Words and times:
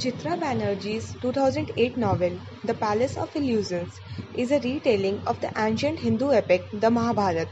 Chitra 0.00 0.38
Banerjee's 0.40 1.16
2008 1.20 1.98
novel 1.98 2.38
The 2.62 2.74
Palace 2.74 3.16
of 3.16 3.34
Illusions 3.34 4.00
is 4.32 4.50
a 4.52 4.60
retelling 4.60 5.20
of 5.26 5.40
the 5.40 5.52
ancient 5.58 5.98
Hindu 5.98 6.30
epic 6.32 6.68
the 6.72 6.88
Mahabharata. 6.90 7.50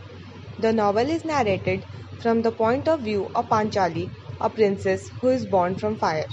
The 0.56 0.72
novel 0.72 1.10
is 1.10 1.24
narrated 1.24 1.86
from 2.20 2.42
the 2.42 2.52
point 2.52 2.88
of 2.88 3.00
view 3.02 3.30
of 3.34 3.48
Panchali, 3.48 4.12
a 4.40 4.48
princess 4.48 5.10
who 5.20 5.28
is 5.28 5.44
born 5.44 5.76
from 5.76 5.98
fire. 5.98 6.28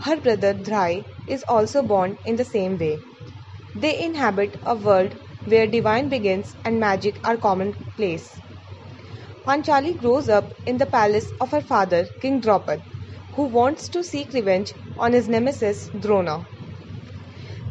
Her 0.00 0.20
brother 0.20 0.54
Dhri 0.54 1.06
is 1.26 1.44
also 1.48 1.82
born 1.82 2.18
in 2.24 2.36
the 2.36 2.44
same 2.44 2.76
way. 2.78 3.02
They 3.74 4.04
inhabit 4.04 4.58
a 4.64 4.76
world 4.76 5.16
where 5.44 5.66
divine 5.66 6.08
begins 6.10 6.54
and 6.64 6.78
magic 6.78 7.18
are 7.24 7.38
commonplace. 7.38 8.42
Panchali 9.46 9.96
grows 9.96 10.28
up 10.28 10.52
in 10.66 10.78
the 10.78 10.86
palace 10.86 11.32
of 11.40 11.52
her 11.52 11.60
father, 11.60 12.06
King 12.20 12.40
Drupad, 12.40 12.82
who 13.34 13.48
wants 13.48 13.88
to 13.90 14.04
seek 14.04 14.32
revenge 14.32 14.74
on 14.96 15.12
his 15.12 15.28
nemesis 15.28 15.90
Drona. 15.98 16.46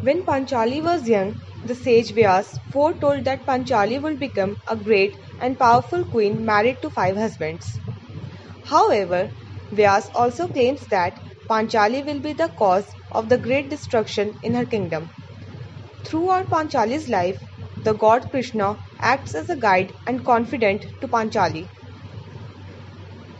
When 0.01 0.25
Panchali 0.25 0.83
was 0.83 1.07
young, 1.07 1.37
the 1.63 1.75
sage 1.75 2.13
Vyas 2.13 2.59
foretold 2.69 3.23
that 3.23 3.47
Panchali 3.47 4.01
will 4.01 4.17
become 4.17 4.57
a 4.67 4.75
great 4.75 5.17
and 5.39 5.57
powerful 5.57 6.03
queen 6.05 6.43
married 6.43 6.81
to 6.81 6.89
five 6.89 7.15
husbands. 7.15 7.79
However, 8.63 9.31
Vyas 9.71 10.09
also 10.15 10.49
claims 10.49 10.87
that 10.87 11.19
Panchali 11.49 12.05
will 12.05 12.21
be 12.21 12.33
the 12.33 12.49
cause 12.57 12.95
of 13.11 13.29
the 13.29 13.37
great 13.37 13.69
destruction 13.69 14.35
in 14.41 14.53
her 14.55 14.65
kingdom. 14.65 15.11
Throughout 16.03 16.51
Panchali's 16.51 17.09
life, 17.09 17.39
the 17.75 17.93
god 17.93 18.29
Krishna 18.29 18.79
acts 19.01 19.33
as 19.35 19.49
a 19.49 19.57
guide 19.57 19.95
and 20.05 20.23
confidant 20.25 20.85
to 21.01 21.07
Panchali. 21.07 21.69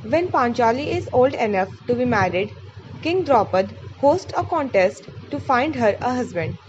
When 0.03 0.29
Panchali 0.29 0.89
is 0.89 1.09
old 1.11 1.33
enough 1.33 1.69
to 1.87 1.95
be 1.95 2.05
married, 2.05 2.53
King 3.01 3.23
Drupad 3.25 3.77
hosts 3.95 4.31
a 4.37 4.43
contest 4.43 5.07
to 5.31 5.39
find 5.39 5.73
her 5.73 5.97
a 6.03 6.13
husband. 6.13 6.59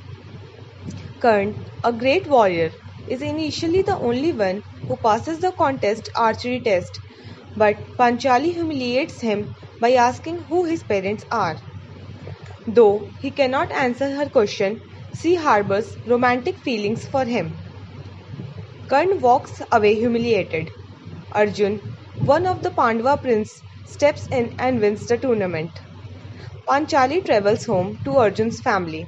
Karn, 1.20 1.64
a 1.82 1.90
great 1.90 2.26
warrior, 2.26 2.70
is 3.06 3.22
initially 3.22 3.80
the 3.80 3.96
only 3.98 4.30
one 4.30 4.62
who 4.86 4.98
passes 4.98 5.40
the 5.40 5.52
contest 5.52 6.10
archery 6.14 6.60
test, 6.60 7.00
but 7.56 7.76
Panchali 7.98 8.52
humiliates 8.52 9.22
him 9.22 9.54
by 9.80 9.92
asking 9.94 10.44
who 10.48 10.64
his 10.64 10.84
parents 10.84 11.24
are. 11.30 11.56
Though 12.66 13.12
he 13.18 13.30
cannot 13.30 13.70
answer 13.70 14.16
her 14.16 14.28
question, 14.28 14.82
she 15.14 15.36
harbors 15.36 15.96
romantic 16.04 16.58
feelings 16.58 17.06
for 17.06 17.24
him. 17.24 17.62
Karn 18.88 19.20
walks 19.20 19.60
away 19.72 19.96
humiliated. 19.96 20.70
Arjun, 21.32 21.91
one 22.24 22.46
of 22.46 22.62
the 22.62 22.70
Pandava 22.70 23.18
prince, 23.18 23.62
steps 23.84 24.26
in 24.32 24.54
and 24.58 24.80
wins 24.80 25.06
the 25.06 25.18
tournament. 25.18 25.70
Panchali 26.68 27.24
travels 27.24 27.64
home 27.66 27.98
to 28.04 28.18
Arjun's 28.18 28.60
family. 28.60 29.06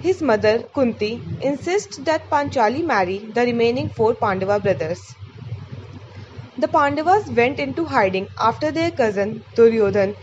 His 0.00 0.22
mother, 0.22 0.64
Kunti, 0.74 1.22
insists 1.40 1.98
that 2.04 2.30
Panchali 2.30 2.82
marry 2.84 3.30
the 3.32 3.42
remaining 3.42 3.90
four 3.90 4.14
Pandava 4.16 4.58
brothers. 4.58 5.00
The 6.58 6.68
Pandavas 6.68 7.30
went 7.30 7.58
into 7.58 7.86
hiding 7.86 8.28
after 8.38 8.70
their 8.70 8.90
cousin 8.90 9.44
Duryodhan 9.56 10.14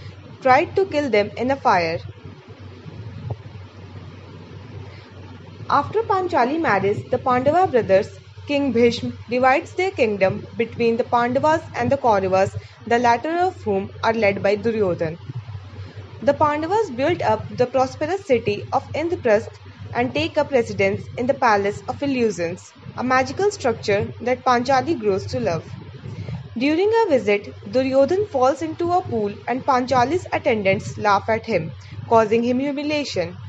tried 0.42 0.76
to 0.76 0.86
kill 0.88 1.10
them 1.10 1.32
in 1.38 1.50
a 1.50 1.56
fire. 1.58 1.98
After 5.70 6.02
Panchali 6.02 6.60
marries 6.60 7.04
the 7.12 7.20
Pandava 7.20 7.68
brothers, 7.68 8.10
King 8.48 8.74
Bhishma 8.74 9.12
divides 9.30 9.76
their 9.76 9.92
kingdom 9.92 10.48
between 10.56 10.98
the 10.98 11.04
Pandavas 11.04 11.64
and 11.76 11.92
the 11.92 11.98
Kauravas, 11.98 12.52
the 12.86 12.98
latter 12.98 13.38
of 13.38 13.56
whom 13.64 13.92
are 14.04 14.14
led 14.14 14.42
by 14.42 14.56
Duryodhan. 14.56 15.20
The 16.20 16.34
Pandavas 16.34 16.92
build 16.92 17.22
up 17.22 17.46
the 17.50 17.68
prosperous 17.68 18.28
city 18.28 18.68
of 18.74 18.84
Indraprastha 18.94 19.60
and 19.94 20.14
take 20.14 20.38
up 20.38 20.52
residence 20.52 21.08
in 21.16 21.26
the 21.26 21.34
Palace 21.34 21.82
of 21.88 22.04
Illusions, 22.04 22.74
a 22.98 23.04
magical 23.06 23.50
structure 23.50 24.12
that 24.20 24.44
Panchali 24.44 25.00
grows 25.00 25.26
to 25.28 25.40
love. 25.40 25.64
During 26.58 26.92
a 26.94 27.10
visit, 27.10 27.48
Duryodhan 27.70 28.28
falls 28.32 28.62
into 28.62 28.92
a 28.92 29.08
pool 29.08 29.36
and 29.48 29.66
Panchali's 29.66 30.28
attendants 30.34 30.98
laugh 30.98 31.30
at 31.30 31.46
him, 31.46 31.76
causing 32.10 32.44
him 32.44 32.60
humiliation. 32.60 33.40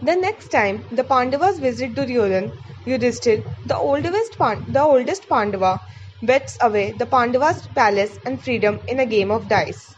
The 0.00 0.16
next 0.16 0.48
time 0.48 0.84
the 0.90 1.04
Pandavas 1.04 1.58
visit 1.58 1.94
Duryodhan, 1.94 2.52
Yudhishthir, 2.86 3.42
the 3.64 3.76
oldest, 3.76 4.36
the 4.38 4.80
oldest 4.82 5.28
Pandava, 5.28 5.80
bets 6.22 6.56
away 6.60 6.92
the 6.92 7.06
Pandavas' 7.06 7.68
palace 7.74 8.18
and 8.24 8.42
freedom 8.42 8.80
in 8.88 9.00
a 9.00 9.06
game 9.06 9.30
of 9.30 9.48
dice. 9.48 9.96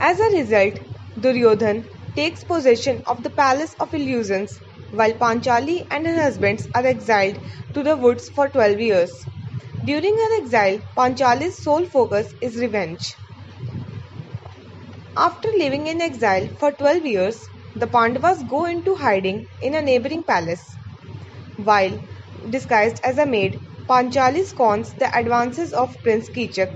As 0.00 0.18
a 0.18 0.36
result, 0.36 0.80
Duryodhan 1.16 1.84
takes 2.16 2.42
possession 2.42 3.02
of 3.06 3.22
the 3.22 3.30
Palace 3.30 3.72
of 3.78 3.94
Illusions, 3.94 4.52
while 4.90 5.12
Panchali 5.14 5.86
and 5.92 6.04
her 6.06 6.20
husbands 6.22 6.66
are 6.74 6.84
exiled 6.84 7.38
to 7.74 7.84
the 7.84 7.96
woods 7.96 8.28
for 8.34 8.48
12 8.48 8.80
years. 8.80 9.12
During 9.84 10.16
her 10.16 10.42
exile, 10.42 10.80
Panchali's 10.96 11.62
sole 11.62 11.86
focus 11.86 12.34
is 12.40 12.56
revenge. 12.56 13.14
After 15.16 15.48
living 15.56 15.86
in 15.86 16.00
exile 16.00 16.48
for 16.58 16.72
12 16.72 17.06
years, 17.06 17.40
the 17.74 17.86
Pandavas 17.88 18.44
go 18.48 18.64
into 18.66 18.94
hiding 18.96 19.48
in 19.60 19.74
a 19.74 19.82
neighboring 19.82 20.24
palace. 20.24 20.78
While 21.56 22.00
disguised 22.48 23.00
as 23.04 23.18
a 23.18 23.26
maid, 23.26 23.60
Panchali 23.88 24.44
scorns 24.44 24.94
the 24.94 25.16
advances 25.16 25.72
of 25.72 25.90
Prince 26.02 26.28
Kichak, 26.30 26.70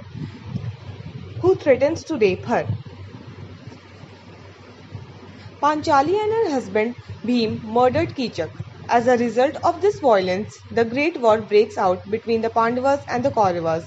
who 1.38 1.54
threatens 1.54 2.02
to 2.02 2.18
rape 2.18 2.44
her. 2.46 2.68
Panchali 5.60 6.14
and 6.14 6.32
her 6.32 6.50
husband 6.52 6.94
Bhim 7.26 7.58
murdered 7.64 8.14
Kichak. 8.14 8.50
As 8.88 9.08
a 9.08 9.16
result 9.16 9.56
of 9.64 9.80
this 9.80 9.98
violence, 10.00 10.64
the 10.70 10.84
great 10.84 11.20
war 11.20 11.42
breaks 11.42 11.76
out 11.76 11.98
between 12.08 12.40
the 12.40 12.50
Pandavas 12.50 13.00
and 13.08 13.24
the 13.24 13.32
Kauravas. 13.32 13.82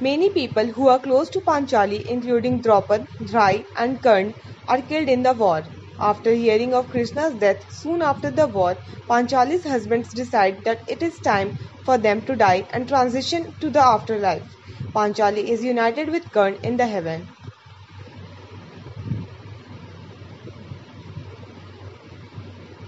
Many 0.00 0.30
people 0.32 0.66
who 0.68 0.88
are 0.88 1.00
close 1.00 1.30
to 1.30 1.42
Panchali, 1.42 2.04
including 2.06 2.62
Drupad, 2.62 3.06
Dhri, 3.22 3.64
and 3.76 4.02
Karn, 4.02 4.34
are 4.68 4.82
killed 4.82 5.08
in 5.08 5.22
the 5.22 5.34
war. 5.34 5.75
After 6.00 6.32
hearing 6.32 6.74
of 6.74 6.88
Krishna's 6.88 7.34
death 7.36 7.64
soon 7.68 8.02
after 8.02 8.30
the 8.30 8.48
war, 8.48 8.82
Panchali's 9.08 9.64
husbands 9.64 10.12
decide 10.12 10.64
that 10.64 10.82
it 10.88 11.02
is 11.02 11.20
time 11.20 11.54
for 11.84 11.98
them 11.98 12.22
to 12.24 12.36
die 12.36 12.66
and 12.70 12.88
transition 12.88 13.54
to 13.60 13.70
the 13.70 13.80
afterlife. 13.80 14.48
Panchali 14.94 15.50
is 15.50 15.62
united 15.62 16.10
with 16.10 16.30
Karn 16.32 16.56
in 16.62 16.76
the 16.76 16.86
heaven. 16.86 17.35